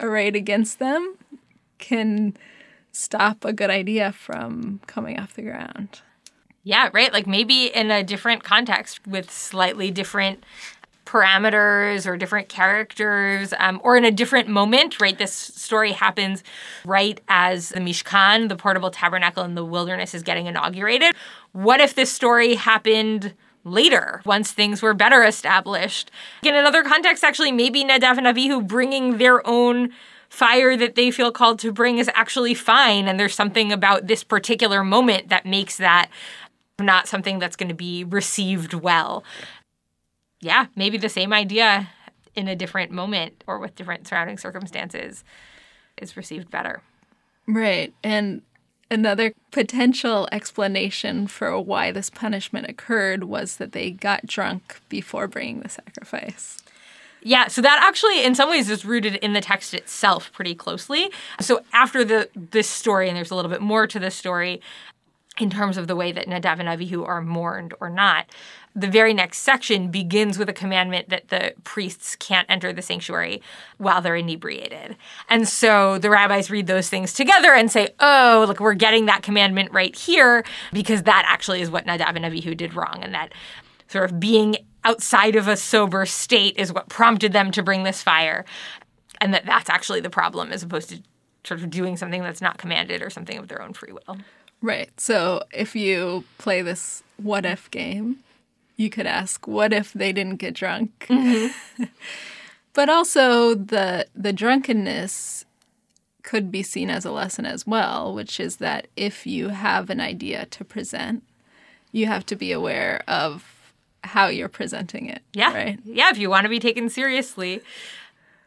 arrayed 0.00 0.36
against 0.36 0.78
them, 0.78 1.16
can 1.78 2.36
stop 2.92 3.44
a 3.44 3.52
good 3.52 3.70
idea 3.70 4.12
from 4.12 4.80
coming 4.86 5.18
off 5.18 5.34
the 5.34 5.42
ground. 5.42 6.00
Yeah, 6.64 6.90
right. 6.92 7.12
Like 7.12 7.26
maybe 7.26 7.66
in 7.66 7.90
a 7.90 8.02
different 8.02 8.44
context 8.44 9.06
with 9.06 9.30
slightly 9.30 9.90
different 9.90 10.44
parameters 11.06 12.06
or 12.06 12.18
different 12.18 12.50
characters 12.50 13.54
um, 13.58 13.80
or 13.82 13.96
in 13.96 14.04
a 14.04 14.10
different 14.10 14.48
moment, 14.48 15.00
right? 15.00 15.16
This 15.16 15.32
story 15.32 15.92
happens 15.92 16.44
right 16.84 17.18
as 17.28 17.70
the 17.70 17.80
Mishkan, 17.80 18.50
the 18.50 18.56
portable 18.56 18.90
tabernacle 18.90 19.42
in 19.44 19.54
the 19.54 19.64
wilderness, 19.64 20.14
is 20.14 20.22
getting 20.22 20.46
inaugurated. 20.46 21.14
What 21.52 21.80
if 21.80 21.94
this 21.94 22.12
story 22.12 22.56
happened? 22.56 23.34
Later 23.70 24.22
once 24.24 24.52
things 24.52 24.82
were 24.82 24.94
better 24.94 25.22
established. 25.24 26.10
In 26.42 26.54
another 26.54 26.82
context, 26.82 27.24
actually, 27.24 27.52
maybe 27.52 27.84
Nadav 27.84 28.18
and 28.18 28.26
Avihu 28.26 28.66
bringing 28.66 29.18
their 29.18 29.46
own 29.46 29.90
fire 30.28 30.76
that 30.76 30.94
they 30.94 31.10
feel 31.10 31.32
called 31.32 31.58
to 31.60 31.72
bring 31.72 31.98
is 31.98 32.10
actually 32.14 32.54
fine. 32.54 33.08
And 33.08 33.18
there's 33.18 33.34
something 33.34 33.72
about 33.72 34.06
this 34.06 34.22
particular 34.24 34.84
moment 34.84 35.28
that 35.30 35.46
makes 35.46 35.78
that 35.78 36.10
not 36.78 37.08
something 37.08 37.38
that's 37.38 37.56
going 37.56 37.68
to 37.68 37.74
be 37.74 38.04
received 38.04 38.74
well. 38.74 39.24
Yeah, 40.40 40.66
maybe 40.76 40.98
the 40.98 41.08
same 41.08 41.32
idea 41.32 41.88
in 42.34 42.46
a 42.46 42.54
different 42.54 42.92
moment 42.92 43.42
or 43.46 43.58
with 43.58 43.74
different 43.74 44.06
surrounding 44.06 44.38
circumstances 44.38 45.24
is 45.96 46.16
received 46.16 46.50
better. 46.50 46.82
Right. 47.48 47.92
And 48.04 48.42
another 48.90 49.32
potential 49.50 50.28
explanation 50.32 51.26
for 51.26 51.60
why 51.60 51.90
this 51.92 52.10
punishment 52.10 52.68
occurred 52.68 53.24
was 53.24 53.56
that 53.56 53.72
they 53.72 53.90
got 53.90 54.26
drunk 54.26 54.80
before 54.88 55.28
bringing 55.28 55.60
the 55.60 55.68
sacrifice. 55.68 56.62
Yeah, 57.22 57.48
so 57.48 57.60
that 57.62 57.82
actually 57.82 58.24
in 58.24 58.34
some 58.34 58.48
ways 58.48 58.70
is 58.70 58.84
rooted 58.84 59.16
in 59.16 59.32
the 59.32 59.40
text 59.40 59.74
itself 59.74 60.32
pretty 60.32 60.54
closely. 60.54 61.10
So 61.40 61.62
after 61.72 62.04
the 62.04 62.28
this 62.34 62.68
story 62.68 63.08
and 63.08 63.16
there's 63.16 63.30
a 63.30 63.34
little 63.34 63.50
bit 63.50 63.60
more 63.60 63.86
to 63.86 63.98
this 63.98 64.14
story, 64.14 64.60
in 65.38 65.50
terms 65.50 65.76
of 65.76 65.86
the 65.86 65.96
way 65.96 66.12
that 66.12 66.26
Nadav 66.26 66.58
and 66.58 66.68
Avihu 66.68 67.06
are 67.06 67.20
mourned 67.20 67.74
or 67.80 67.88
not. 67.88 68.26
The 68.74 68.88
very 68.88 69.14
next 69.14 69.38
section 69.38 69.90
begins 69.90 70.38
with 70.38 70.48
a 70.48 70.52
commandment 70.52 71.08
that 71.08 71.28
the 71.28 71.54
priests 71.64 72.16
can't 72.16 72.48
enter 72.50 72.72
the 72.72 72.82
sanctuary 72.82 73.42
while 73.78 74.00
they're 74.00 74.16
inebriated. 74.16 74.96
And 75.28 75.48
so 75.48 75.98
the 75.98 76.10
rabbis 76.10 76.50
read 76.50 76.66
those 76.66 76.88
things 76.88 77.12
together 77.12 77.52
and 77.54 77.70
say, 77.70 77.88
oh, 77.98 78.44
look, 78.46 78.60
we're 78.60 78.74
getting 78.74 79.06
that 79.06 79.22
commandment 79.22 79.72
right 79.72 79.94
here 79.96 80.44
because 80.72 81.04
that 81.04 81.24
actually 81.26 81.60
is 81.60 81.70
what 81.70 81.86
Nadav 81.86 82.14
and 82.14 82.24
Avihu 82.24 82.56
did 82.56 82.74
wrong. 82.74 83.00
And 83.02 83.14
that 83.14 83.32
sort 83.88 84.10
of 84.10 84.20
being 84.20 84.56
outside 84.84 85.34
of 85.34 85.48
a 85.48 85.56
sober 85.56 86.06
state 86.06 86.56
is 86.56 86.72
what 86.72 86.88
prompted 86.88 87.32
them 87.32 87.50
to 87.52 87.62
bring 87.62 87.82
this 87.82 88.02
fire. 88.02 88.44
And 89.20 89.34
that 89.34 89.46
that's 89.46 89.68
actually 89.68 90.00
the 90.00 90.10
problem 90.10 90.52
as 90.52 90.62
opposed 90.62 90.90
to 90.90 91.02
sort 91.44 91.60
of 91.60 91.70
doing 91.70 91.96
something 91.96 92.22
that's 92.22 92.40
not 92.40 92.58
commanded 92.58 93.02
or 93.02 93.10
something 93.10 93.38
of 93.38 93.48
their 93.48 93.62
own 93.62 93.72
free 93.72 93.92
will. 93.92 94.18
Right. 94.60 94.90
So 95.00 95.42
if 95.52 95.76
you 95.76 96.24
play 96.38 96.62
this 96.62 97.02
what 97.16 97.44
if 97.44 97.70
game, 97.70 98.18
you 98.76 98.90
could 98.90 99.06
ask, 99.06 99.46
what 99.46 99.72
if 99.72 99.92
they 99.92 100.12
didn't 100.12 100.36
get 100.36 100.54
drunk? 100.54 101.06
Mm-hmm. 101.08 101.84
but 102.72 102.88
also 102.88 103.54
the 103.54 104.06
the 104.14 104.32
drunkenness 104.32 105.44
could 106.22 106.50
be 106.50 106.62
seen 106.62 106.90
as 106.90 107.04
a 107.04 107.10
lesson 107.10 107.46
as 107.46 107.66
well, 107.66 108.14
which 108.14 108.38
is 108.38 108.56
that 108.56 108.86
if 108.96 109.26
you 109.26 109.48
have 109.48 109.88
an 109.88 110.00
idea 110.00 110.46
to 110.46 110.64
present, 110.64 111.22
you 111.90 112.06
have 112.06 112.26
to 112.26 112.36
be 112.36 112.52
aware 112.52 113.02
of 113.08 113.72
how 114.04 114.26
you're 114.26 114.48
presenting 114.48 115.06
it. 115.06 115.22
Yeah. 115.32 115.54
Right. 115.54 115.78
Yeah. 115.84 116.10
If 116.10 116.18
you 116.18 116.28
want 116.28 116.44
to 116.44 116.50
be 116.50 116.60
taken 116.60 116.88
seriously, 116.88 117.62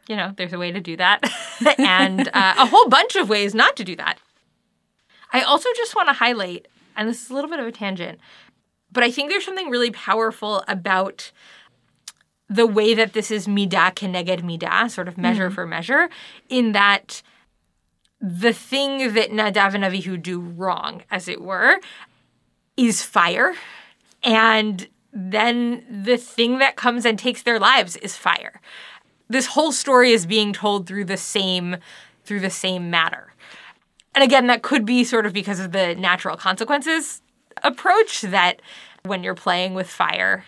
you 0.08 0.16
know, 0.16 0.32
there's 0.36 0.52
a 0.52 0.58
way 0.58 0.72
to 0.72 0.80
do 0.80 0.96
that, 0.96 1.28
and 1.78 2.28
uh, 2.28 2.54
a 2.58 2.66
whole 2.66 2.88
bunch 2.88 3.16
of 3.16 3.28
ways 3.28 3.54
not 3.54 3.76
to 3.76 3.84
do 3.84 3.96
that. 3.96 4.18
I 5.32 5.42
also 5.42 5.68
just 5.76 5.96
want 5.96 6.08
to 6.08 6.12
highlight, 6.12 6.68
and 6.96 7.08
this 7.08 7.24
is 7.24 7.30
a 7.30 7.34
little 7.34 7.50
bit 7.50 7.60
of 7.60 7.66
a 7.66 7.72
tangent, 7.72 8.18
but 8.90 9.02
I 9.02 9.10
think 9.10 9.30
there's 9.30 9.44
something 9.44 9.70
really 9.70 9.90
powerful 9.90 10.62
about 10.68 11.32
the 12.48 12.66
way 12.66 12.92
that 12.94 13.14
this 13.14 13.30
is 13.30 13.46
midah 13.46 13.94
keneged 13.94 14.42
midah, 14.42 14.90
sort 14.90 15.08
of 15.08 15.16
measure 15.16 15.46
mm-hmm. 15.46 15.54
for 15.54 15.66
measure, 15.66 16.10
in 16.50 16.72
that 16.72 17.22
the 18.20 18.52
thing 18.52 19.14
that 19.14 19.30
Nadav 19.30 19.74
and 19.74 19.82
Avihu 19.82 20.22
do 20.22 20.38
wrong, 20.38 21.02
as 21.10 21.26
it 21.28 21.40
were, 21.40 21.78
is 22.76 23.02
fire. 23.02 23.54
And 24.22 24.88
then 25.12 25.84
the 26.04 26.16
thing 26.16 26.58
that 26.58 26.76
comes 26.76 27.04
and 27.04 27.18
takes 27.18 27.42
their 27.42 27.58
lives 27.58 27.96
is 27.96 28.16
fire. 28.16 28.60
This 29.28 29.46
whole 29.46 29.72
story 29.72 30.12
is 30.12 30.26
being 30.26 30.52
told 30.52 30.86
through 30.86 31.06
the 31.06 31.16
same 31.16 31.78
through 32.24 32.40
the 32.40 32.50
same 32.50 32.88
matter. 32.88 33.31
And 34.14 34.22
again, 34.22 34.46
that 34.48 34.62
could 34.62 34.84
be 34.84 35.04
sort 35.04 35.26
of 35.26 35.32
because 35.32 35.58
of 35.58 35.72
the 35.72 35.94
natural 35.94 36.36
consequences 36.36 37.22
approach 37.62 38.22
that 38.22 38.60
when 39.04 39.22
you're 39.22 39.34
playing 39.34 39.74
with 39.74 39.88
fire, 39.88 40.44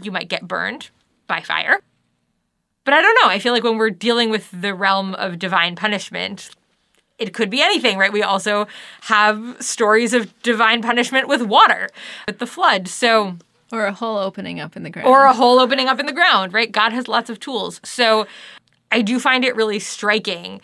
you 0.00 0.10
might 0.10 0.28
get 0.28 0.46
burned 0.46 0.90
by 1.26 1.40
fire. 1.40 1.80
But 2.84 2.94
I 2.94 3.02
don't 3.02 3.18
know. 3.22 3.28
I 3.28 3.38
feel 3.38 3.52
like 3.52 3.64
when 3.64 3.78
we're 3.78 3.90
dealing 3.90 4.30
with 4.30 4.50
the 4.52 4.74
realm 4.74 5.14
of 5.14 5.38
divine 5.38 5.76
punishment, 5.76 6.50
it 7.18 7.32
could 7.34 7.50
be 7.50 7.62
anything, 7.62 7.98
right? 7.98 8.12
We 8.12 8.22
also 8.22 8.66
have 9.02 9.56
stories 9.60 10.12
of 10.14 10.40
divine 10.42 10.82
punishment 10.82 11.28
with 11.28 11.42
water, 11.42 11.88
with 12.26 12.38
the 12.38 12.46
flood. 12.46 12.88
So. 12.88 13.36
Or 13.70 13.86
a 13.86 13.92
hole 13.92 14.18
opening 14.18 14.60
up 14.60 14.76
in 14.76 14.82
the 14.82 14.90
ground. 14.90 15.08
Or 15.08 15.24
a 15.24 15.32
hole 15.32 15.58
opening 15.58 15.88
up 15.88 16.00
in 16.00 16.06
the 16.06 16.12
ground, 16.12 16.52
right? 16.52 16.70
God 16.70 16.92
has 16.92 17.08
lots 17.08 17.30
of 17.30 17.38
tools. 17.38 17.80
So 17.84 18.26
I 18.90 19.00
do 19.00 19.18
find 19.18 19.44
it 19.44 19.56
really 19.56 19.78
striking 19.78 20.60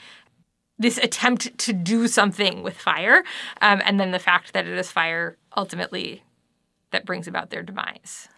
this 0.79 0.99
attempt 0.99 1.57
to 1.59 1.73
do 1.73 2.07
something 2.09 2.63
with 2.63 2.77
fire, 2.77 3.25
um, 3.61 3.83
and 3.85 3.99
then 3.99 4.13
the 4.13 4.19
fact 4.19 4.53
that 4.53 4.67
it 4.67 4.79
is 4.79 4.91
fire 4.91 5.37
ultimately 5.57 6.23
that 6.91 7.05
brings 7.05 7.27
about 7.27 7.51
their 7.51 7.63
demise. 7.63 8.29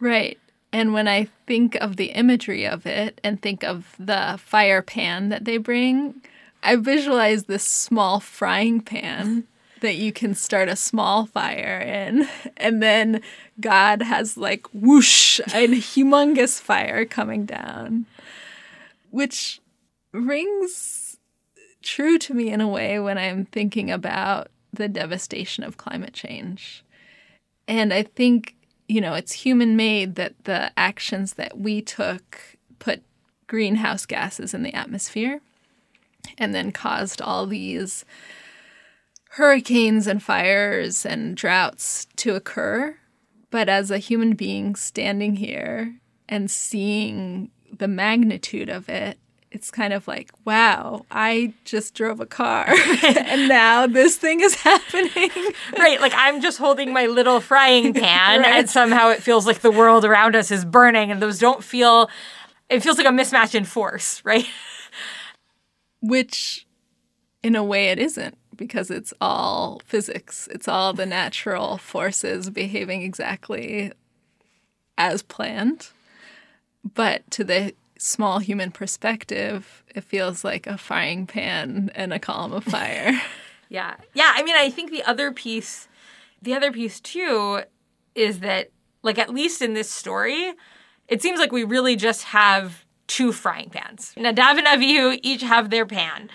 Right. 0.00 0.38
And 0.72 0.92
when 0.92 1.08
I 1.08 1.28
think 1.46 1.76
of 1.76 1.96
the 1.96 2.10
imagery 2.10 2.66
of 2.66 2.86
it 2.86 3.20
and 3.24 3.40
think 3.40 3.64
of 3.64 3.94
the 3.98 4.38
fire 4.38 4.82
pan 4.82 5.30
that 5.30 5.44
they 5.44 5.56
bring, 5.56 6.20
I 6.62 6.76
visualize 6.76 7.44
this 7.44 7.64
small 7.64 8.20
frying 8.20 8.80
pan 8.80 9.46
that 9.80 9.94
you 9.96 10.12
can 10.12 10.34
start 10.34 10.68
a 10.68 10.76
small 10.76 11.26
fire 11.26 11.78
in. 11.78 12.28
And 12.56 12.82
then 12.82 13.22
God 13.60 14.02
has 14.02 14.36
like 14.36 14.66
whoosh, 14.74 15.38
a 15.40 15.68
humongous 15.68 16.60
fire 16.60 17.04
coming 17.04 17.46
down, 17.46 18.06
which 19.10 19.60
rings 20.12 21.07
true 21.88 22.18
to 22.18 22.34
me 22.34 22.50
in 22.50 22.60
a 22.60 22.68
way 22.68 22.98
when 22.98 23.18
I'm 23.18 23.46
thinking 23.46 23.90
about 23.90 24.48
the 24.72 24.88
devastation 24.88 25.64
of 25.64 25.76
climate 25.76 26.12
change. 26.12 26.84
And 27.66 27.92
I 27.92 28.02
think 28.02 28.54
you 28.88 29.02
know, 29.02 29.14
it's 29.14 29.32
human 29.32 29.76
made 29.76 30.14
that 30.14 30.44
the 30.44 30.72
actions 30.76 31.34
that 31.34 31.58
we 31.58 31.82
took 31.82 32.40
put 32.78 33.02
greenhouse 33.46 34.06
gases 34.06 34.54
in 34.54 34.62
the 34.62 34.74
atmosphere 34.74 35.40
and 36.38 36.54
then 36.54 36.72
caused 36.72 37.20
all 37.20 37.46
these 37.46 38.04
hurricanes 39.32 40.06
and 40.06 40.22
fires 40.22 41.04
and 41.04 41.36
droughts 41.36 42.06
to 42.16 42.34
occur. 42.34 42.96
But 43.50 43.68
as 43.68 43.90
a 43.90 43.98
human 43.98 44.34
being 44.34 44.74
standing 44.74 45.36
here 45.36 46.00
and 46.28 46.50
seeing 46.50 47.50
the 47.70 47.88
magnitude 47.88 48.70
of 48.70 48.88
it, 48.88 49.18
it's 49.50 49.70
kind 49.70 49.92
of 49.92 50.06
like, 50.06 50.30
wow, 50.44 51.06
I 51.10 51.54
just 51.64 51.94
drove 51.94 52.20
a 52.20 52.26
car 52.26 52.66
and 53.02 53.48
now 53.48 53.86
this 53.86 54.16
thing 54.16 54.40
is 54.40 54.54
happening. 54.62 55.30
right. 55.78 56.00
Like 56.00 56.12
I'm 56.14 56.40
just 56.40 56.58
holding 56.58 56.92
my 56.92 57.06
little 57.06 57.40
frying 57.40 57.94
pan 57.94 58.40
right. 58.40 58.46
and 58.46 58.70
somehow 58.70 59.10
it 59.10 59.22
feels 59.22 59.46
like 59.46 59.60
the 59.60 59.70
world 59.70 60.04
around 60.04 60.36
us 60.36 60.50
is 60.50 60.64
burning 60.64 61.10
and 61.10 61.22
those 61.22 61.38
don't 61.38 61.64
feel, 61.64 62.10
it 62.68 62.80
feels 62.82 62.98
like 62.98 63.06
a 63.06 63.10
mismatch 63.10 63.54
in 63.54 63.64
force, 63.64 64.22
right? 64.24 64.46
Which 66.00 66.66
in 67.42 67.56
a 67.56 67.64
way 67.64 67.88
it 67.88 67.98
isn't 67.98 68.36
because 68.56 68.90
it's 68.90 69.14
all 69.20 69.80
physics. 69.86 70.48
It's 70.50 70.68
all 70.68 70.92
the 70.92 71.06
natural 71.06 71.78
forces 71.78 72.50
behaving 72.50 73.02
exactly 73.02 73.92
as 74.98 75.22
planned. 75.22 75.88
But 76.94 77.28
to 77.32 77.44
the 77.44 77.74
small 77.98 78.38
human 78.38 78.70
perspective, 78.70 79.84
it 79.94 80.04
feels 80.04 80.44
like 80.44 80.66
a 80.66 80.78
frying 80.78 81.26
pan 81.26 81.90
and 81.94 82.12
a 82.12 82.18
column 82.18 82.52
of 82.52 82.64
fire. 82.64 83.20
yeah. 83.68 83.96
Yeah, 84.14 84.32
I 84.34 84.42
mean 84.42 84.56
I 84.56 84.70
think 84.70 84.90
the 84.90 85.02
other 85.04 85.32
piece 85.32 85.88
the 86.40 86.54
other 86.54 86.72
piece 86.72 87.00
too 87.00 87.62
is 88.14 88.40
that 88.40 88.70
like 89.02 89.18
at 89.18 89.30
least 89.30 89.60
in 89.62 89.74
this 89.74 89.90
story, 89.90 90.52
it 91.08 91.22
seems 91.22 91.38
like 91.38 91.52
we 91.52 91.64
really 91.64 91.96
just 91.96 92.24
have 92.24 92.84
two 93.06 93.32
frying 93.32 93.70
pans. 93.70 94.14
Nadav 94.16 94.58
and 94.58 94.66
Avihu 94.66 95.18
each 95.22 95.42
have 95.42 95.70
their 95.70 95.86
pan. 95.86 96.30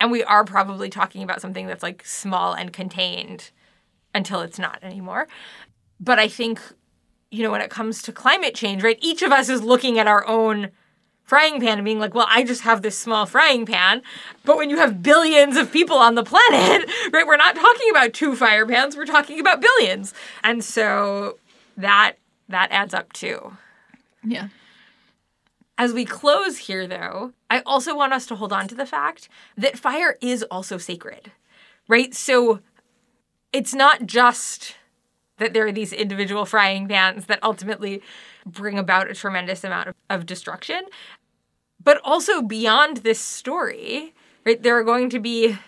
And 0.00 0.10
we 0.10 0.24
are 0.24 0.44
probably 0.44 0.88
talking 0.88 1.22
about 1.22 1.40
something 1.40 1.66
that's 1.66 1.82
like 1.82 2.04
small 2.04 2.54
and 2.54 2.72
contained 2.72 3.50
until 4.14 4.40
it's 4.40 4.58
not 4.58 4.78
anymore. 4.82 5.28
But 6.00 6.18
I 6.18 6.26
think, 6.26 6.60
you 7.30 7.42
know, 7.42 7.50
when 7.50 7.60
it 7.60 7.70
comes 7.70 8.02
to 8.02 8.12
climate 8.12 8.54
change, 8.54 8.82
right, 8.82 8.98
each 9.00 9.22
of 9.22 9.30
us 9.30 9.48
is 9.48 9.62
looking 9.62 9.98
at 9.98 10.06
our 10.06 10.26
own 10.26 10.70
frying 11.30 11.60
pan 11.60 11.78
and 11.78 11.84
being 11.84 12.00
like, 12.00 12.12
well, 12.12 12.26
I 12.28 12.42
just 12.42 12.62
have 12.62 12.82
this 12.82 12.98
small 12.98 13.24
frying 13.24 13.64
pan. 13.64 14.02
But 14.44 14.56
when 14.56 14.68
you 14.68 14.78
have 14.78 15.00
billions 15.00 15.56
of 15.56 15.70
people 15.70 15.96
on 15.96 16.16
the 16.16 16.24
planet, 16.24 16.90
right, 17.12 17.24
we're 17.24 17.36
not 17.36 17.54
talking 17.54 17.88
about 17.88 18.12
two 18.12 18.34
fire 18.34 18.66
pans, 18.66 18.96
we're 18.96 19.06
talking 19.06 19.38
about 19.38 19.60
billions. 19.60 20.12
And 20.42 20.64
so 20.64 21.38
that 21.76 22.14
that 22.48 22.72
adds 22.72 22.94
up 22.94 23.12
too. 23.12 23.56
Yeah. 24.24 24.48
As 25.78 25.92
we 25.92 26.04
close 26.04 26.58
here, 26.58 26.88
though, 26.88 27.32
I 27.48 27.60
also 27.60 27.96
want 27.96 28.12
us 28.12 28.26
to 28.26 28.34
hold 28.34 28.52
on 28.52 28.66
to 28.66 28.74
the 28.74 28.84
fact 28.84 29.28
that 29.56 29.78
fire 29.78 30.16
is 30.20 30.42
also 30.50 30.78
sacred, 30.78 31.30
right? 31.86 32.12
So 32.12 32.58
it's 33.52 33.72
not 33.72 34.04
just 34.04 34.74
that 35.38 35.54
there 35.54 35.66
are 35.66 35.72
these 35.72 35.92
individual 35.92 36.44
frying 36.44 36.88
pans 36.88 37.26
that 37.26 37.38
ultimately 37.42 38.02
bring 38.44 38.78
about 38.78 39.10
a 39.10 39.14
tremendous 39.14 39.64
amount 39.64 39.88
of, 39.88 39.94
of 40.08 40.26
destruction, 40.26 40.82
but 41.82 42.00
also 42.04 42.42
beyond 42.42 42.98
this 42.98 43.20
story, 43.20 44.14
right? 44.44 44.62
There 44.62 44.76
are 44.78 44.84
going 44.84 45.10
to 45.10 45.18
be 45.18 45.58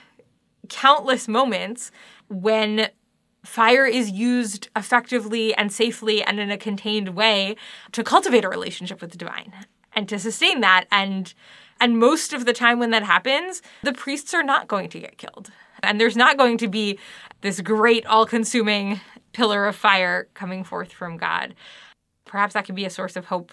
countless 0.68 1.28
moments 1.28 1.90
when 2.28 2.88
fire 3.44 3.86
is 3.86 4.10
used 4.10 4.68
effectively 4.76 5.54
and 5.54 5.72
safely 5.72 6.22
and 6.22 6.38
in 6.38 6.50
a 6.50 6.56
contained 6.56 7.10
way 7.10 7.56
to 7.92 8.04
cultivate 8.04 8.44
a 8.44 8.48
relationship 8.48 9.00
with 9.00 9.10
the 9.10 9.18
divine 9.18 9.52
and 9.94 10.08
to 10.08 10.18
sustain 10.18 10.60
that. 10.60 10.86
And 10.90 11.32
and 11.80 11.98
most 11.98 12.32
of 12.32 12.44
the 12.44 12.52
time 12.52 12.78
when 12.78 12.90
that 12.90 13.02
happens 13.02 13.60
the 13.82 13.92
priests 13.92 14.32
are 14.34 14.44
not 14.44 14.68
going 14.68 14.88
to 14.90 15.00
get 15.00 15.18
killed. 15.18 15.50
And 15.82 16.00
there's 16.00 16.16
not 16.16 16.38
going 16.38 16.58
to 16.58 16.68
be 16.68 16.98
this 17.40 17.60
great 17.60 18.06
all-consuming 18.06 19.00
pillar 19.32 19.66
of 19.66 19.74
fire 19.74 20.28
coming 20.34 20.62
forth 20.62 20.92
from 20.92 21.16
god. 21.16 21.54
Perhaps 22.24 22.54
that 22.54 22.64
could 22.64 22.76
be 22.76 22.84
a 22.84 22.90
source 22.90 23.16
of 23.16 23.26
hope 23.26 23.52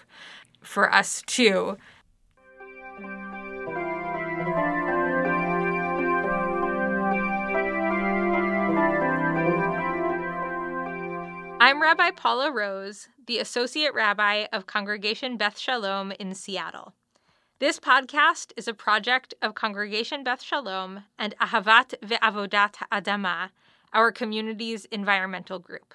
for 0.62 0.92
us 0.92 1.22
too 1.26 1.76
I'm 11.80 11.96
Rabbi 11.96 12.10
Paula 12.10 12.52
Rose, 12.52 13.08
the 13.26 13.38
Associate 13.38 13.94
Rabbi 13.94 14.44
of 14.52 14.66
Congregation 14.66 15.38
Beth 15.38 15.58
Shalom 15.58 16.12
in 16.20 16.34
Seattle. 16.34 16.92
This 17.58 17.80
podcast 17.80 18.52
is 18.54 18.68
a 18.68 18.74
project 18.74 19.32
of 19.40 19.54
Congregation 19.54 20.22
Beth 20.22 20.42
Shalom 20.42 21.04
and 21.18 21.34
Ahavat 21.40 21.94
Ve'avodat 22.02 22.74
Adama, 22.92 23.48
our 23.94 24.12
community's 24.12 24.84
environmental 24.92 25.58
group. 25.58 25.94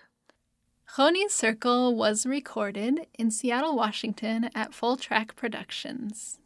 Choni's 0.97 1.35
Circle 1.35 1.93
was 1.93 2.25
recorded 2.25 3.05
in 3.19 3.29
Seattle, 3.29 3.75
Washington 3.75 4.49
at 4.55 4.73
Full 4.73 4.97
Track 4.97 5.35
Productions. 5.35 6.39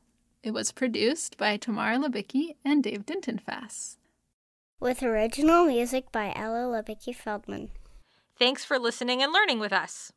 It 0.43 0.51
was 0.51 0.73
produced 0.73 1.37
by 1.37 1.55
Tamar 1.55 1.95
Labicki 1.95 2.57
and 2.65 2.83
Dave 2.83 3.05
Dintenfass. 3.05 3.95
With 4.81 5.01
original 5.01 5.63
music 5.63 6.11
by 6.11 6.33
Ella 6.35 6.65
Labicki 6.83 7.15
Feldman. 7.15 7.69
Thanks 8.39 8.65
for 8.65 8.79
listening 8.79 9.21
and 9.21 9.31
learning 9.31 9.59
with 9.59 9.71
us. 9.73 10.11